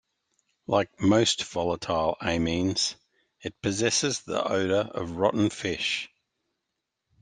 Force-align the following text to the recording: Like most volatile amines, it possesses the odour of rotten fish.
Like 0.65 0.99
most 0.99 1.43
volatile 1.43 2.17
amines, 2.23 2.95
it 3.39 3.61
possesses 3.61 4.21
the 4.21 4.43
odour 4.43 4.89
of 4.99 5.11
rotten 5.17 5.51
fish. 5.51 6.09